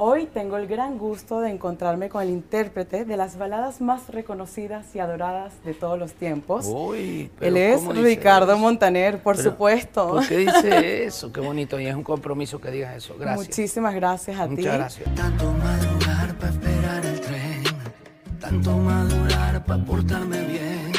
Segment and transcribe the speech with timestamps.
[0.00, 4.94] Hoy tengo el gran gusto de encontrarme con el intérprete de las baladas más reconocidas
[4.94, 6.66] y adoradas de todos los tiempos.
[6.68, 8.60] Uy, pero Él es ¿cómo dice Ricardo eso?
[8.60, 10.10] Montaner, por Pero, supuesto.
[10.10, 11.32] ¿Por qué dice eso?
[11.32, 11.80] Qué bonito.
[11.80, 13.16] Y es un compromiso que digas eso.
[13.18, 13.48] Gracias.
[13.48, 14.54] Muchísimas gracias a ti.
[14.54, 15.14] Muchas gracias.
[15.16, 17.62] Tanto madurar para esperar el tren,
[18.38, 20.92] tanto madurar para portarme bien,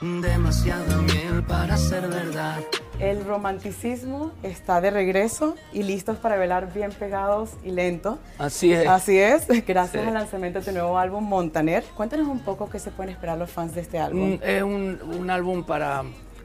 [0.00, 2.58] demasiada miel para ser verdad.
[3.00, 8.18] El romanticismo está de regreso y listos para velar bien pegados y lento.
[8.38, 8.86] Así es.
[8.88, 10.08] Así es, gracias Sí.
[10.08, 11.84] al lanzamiento de tu nuevo álbum Montaner.
[11.96, 14.34] Cuéntanos un poco qué se pueden esperar los fans de este álbum.
[14.34, 16.02] Mm, Es un, un álbum para,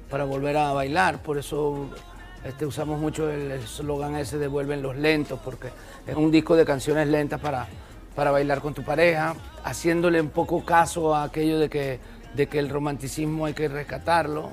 [0.10, 1.90] para volver a bailar, por eso
[2.44, 5.70] este, usamos mucho el eslogan ese de vuelven los lentos, porque
[6.06, 7.66] es un disco de canciones lentas para,
[8.16, 12.00] para bailar con tu pareja, haciéndole un poco caso a aquello de que,
[12.36, 14.52] de que el romanticismo hay que rescatarlo.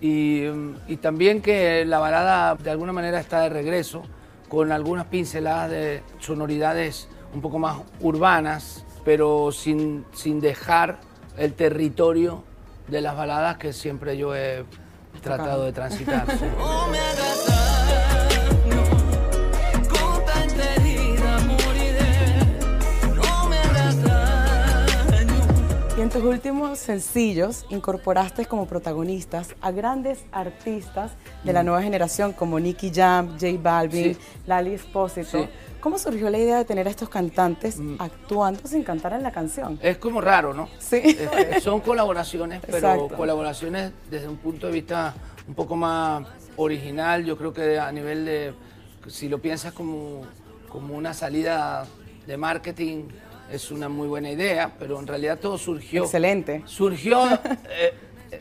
[0.00, 0.44] Y,
[0.88, 4.02] y también que la balada de alguna manera está de regreso,
[4.48, 11.00] con algunas pinceladas de sonoridades un poco más urbanas, pero sin, sin dejar
[11.36, 12.44] el territorio
[12.88, 14.64] de las baladas que siempre yo he
[15.22, 16.26] tratado de transitar.
[26.24, 32.90] tus últimos sencillos incorporaste como protagonistas a grandes artistas de la nueva generación como Nicky
[32.94, 34.14] Jam, J Balvin, Mm.
[34.14, 34.18] Sí.
[34.46, 35.42] Lali Espósito.
[35.42, 35.48] Sí.
[35.80, 39.78] ¿Cómo surgió la idea de tener a estos cantantes actuando sin cantar en la canción?
[39.82, 40.70] Es como raro, ¿no?
[40.78, 40.96] Sí.
[41.04, 43.08] Eh, son colaboraciones, pero Exacto.
[43.16, 45.14] colaboraciones desde un punto de vista
[45.46, 47.22] un poco más original.
[47.26, 48.54] Yo creo que a nivel de,
[49.08, 50.22] si lo piensas como,
[50.70, 51.84] como una salida
[52.26, 53.08] de marketing,
[53.50, 56.04] es una muy buena idea, pero en realidad todo surgió.
[56.04, 56.62] Excelente.
[56.66, 57.24] Surgió
[57.70, 57.94] eh,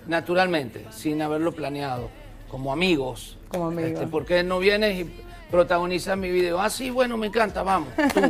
[0.08, 2.10] naturalmente, sin haberlo planeado,
[2.50, 3.38] como amigos.
[3.50, 3.92] Como amigos.
[3.92, 5.12] Este, ¿Por qué no vienes y
[5.52, 6.60] protagonizas mi video?
[6.60, 7.90] Ah, sí, bueno, me encanta, vamos.
[8.14, 8.22] tú.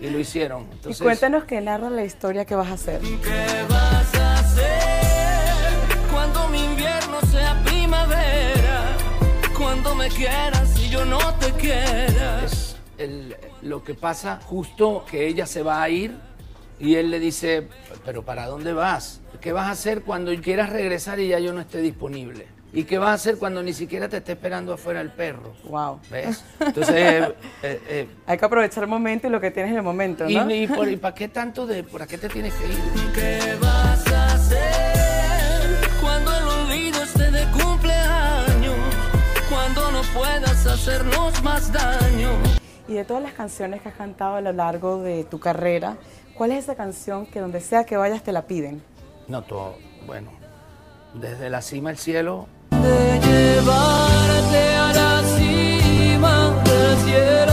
[0.00, 0.62] Y lo hicieron.
[0.62, 3.00] y Entonces, cuéntanos que narra la historia que vas a hacer.
[3.00, 8.96] ¿Qué vas a hacer cuando mi invierno sea primavera?
[9.56, 12.46] Cuando me quieras y yo no te quiera.
[12.98, 16.12] El- lo que pasa justo que ella se va a ir
[16.80, 17.68] y él le dice,
[18.04, 19.20] pero ¿para dónde vas?
[19.40, 22.46] ¿Qué vas a hacer cuando quieras regresar y ya yo no esté disponible?
[22.72, 25.54] ¿Y qué vas a hacer cuando ni siquiera te esté esperando afuera el perro?
[25.64, 26.00] Wow.
[26.10, 26.44] ¿Ves?
[26.60, 29.82] Entonces, eh, eh, eh, Hay que aprovechar el momento y lo que tienes en el
[29.82, 30.50] momento, y, ¿no?
[30.50, 33.12] y por- y para qué tanto de, por qué te tienes que ir?
[33.14, 38.76] ¿Qué vas a hacer cuando el olvido esté de cumpleaños?
[39.48, 42.57] Cuando no puedas hacernos más daño.
[42.88, 45.98] Y de todas las canciones que has cantado a lo largo de tu carrera,
[46.34, 48.82] ¿cuál es esa canción que donde sea que vayas te la piden?
[49.28, 49.76] No, todo,
[50.06, 50.30] bueno,
[51.12, 57.52] desde la cima del cielo De llevarte a la cima del cielo.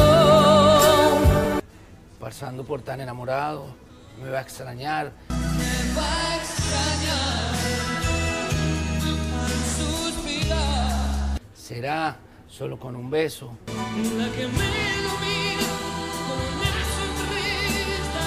[2.18, 3.76] pasando por tan enamorado,
[4.24, 5.12] me va a extrañar.
[11.54, 12.16] Será
[12.48, 13.52] solo con un beso.
[13.68, 14.70] La que me
[15.06, 15.68] domina
[16.28, 18.26] con una sonrisa,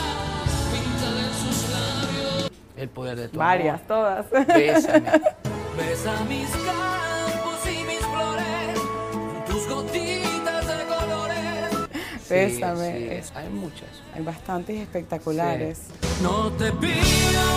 [0.72, 2.50] pintada en sus labios.
[2.76, 4.26] El poder de tu Varias, todas.
[4.32, 4.46] amor.
[4.46, 5.10] Bésame.
[5.78, 8.80] Besa mis campos y mis flores,
[9.46, 11.88] tus gotitas de colores.
[12.24, 12.98] Sí, Bésame.
[12.98, 13.88] sí, es- hay muchas.
[14.14, 15.82] Hay bastantes espectaculares.
[16.20, 17.47] No te pido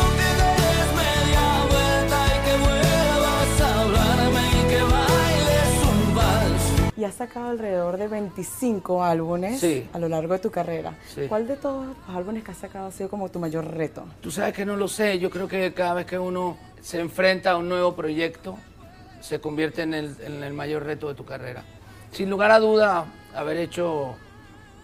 [7.01, 9.89] Y has sacado alrededor de 25 álbumes Sí.
[9.91, 10.93] a lo largo de tu carrera.
[11.07, 11.21] Sí.
[11.27, 14.05] ¿Cuál de todos los álbumes que has sacado ha sido como tu mayor reto?
[14.21, 15.17] Tú sabes que no lo sé.
[15.17, 18.55] Yo creo que cada vez que uno se enfrenta a un nuevo proyecto,
[19.19, 21.63] se convierte en el, en el mayor reto de tu carrera.
[22.11, 24.13] Sin lugar a duda, haber hecho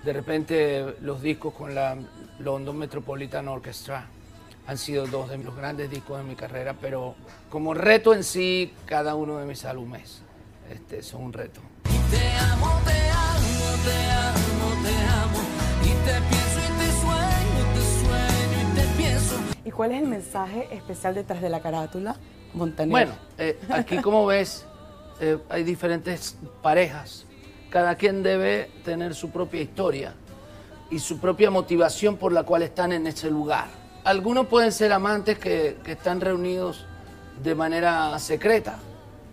[0.03, 1.95] de repente los discos con la
[2.39, 4.07] London Metropolitan Orchestra
[4.65, 7.13] han sido dos de los grandes discos de mi carrera, pero
[7.51, 10.23] como reto en sí, cada uno de mis álbumes
[10.71, 11.61] este, son un reto.
[12.09, 15.39] Te amo, te amo, te amo, te amo.
[15.83, 19.35] Y te pienso y te sueño, te sueño y te pienso.
[19.65, 22.15] ¿Y cuál es el mensaje especial detrás de la carátula?
[22.53, 22.91] Montaner.
[22.91, 24.65] Bueno, eh, aquí como ves,
[25.19, 27.25] eh, hay diferentes parejas.
[27.69, 30.13] Cada quien debe tener su propia historia
[30.89, 33.67] y su propia motivación por la cual están en ese lugar.
[34.05, 36.85] Algunos pueden ser amantes que, que están reunidos
[37.43, 38.79] de manera secreta.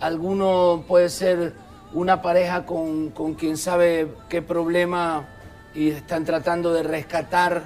[0.00, 1.54] Alguno puede ser
[1.94, 5.26] una pareja con, con quien sabe qué problema
[5.74, 7.62] y están tratando de rescatar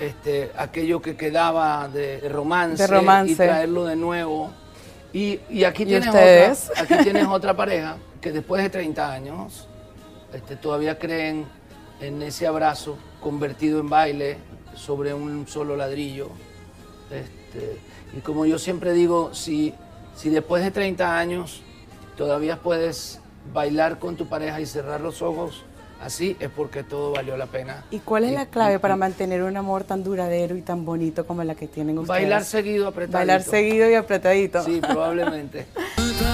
[0.00, 3.32] este, aquello que quedaba de, de romance, De romance.
[3.32, 4.50] y traerlo de nuevo.
[5.12, 6.70] Y, y aquí, ¿Y tienes ustedes?
[6.70, 9.66] Otra, aquí tienes otra pareja que después de 30 años
[10.32, 11.46] este, todavía creen
[12.00, 14.38] en ese abrazo convertido en baile
[14.74, 16.28] sobre un solo ladrillo.
[17.10, 17.78] Este,
[18.16, 19.74] y como yo siempre digo, si,
[20.16, 21.62] si después de 30 años
[22.16, 23.20] todavía puedes
[23.52, 25.64] bailar con tu pareja y cerrar los ojos,
[26.00, 27.84] así es porque todo valió la pena.
[27.90, 31.42] ¿Y cuál es la clave para mantener un amor tan duradero y tan bonito como
[31.44, 32.08] la que tienen ustedes?
[32.20, 33.18] Bailar seguido, apretadito.
[33.18, 34.62] Bailar seguido y apretadito.
[34.62, 35.66] Sí, probablemente.